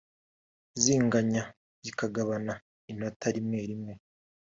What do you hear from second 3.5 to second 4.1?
rimwe